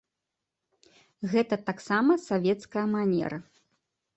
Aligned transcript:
Гэта 1.33 1.55
таксама 1.67 2.17
савецкая 2.27 2.85
манера. 2.95 3.37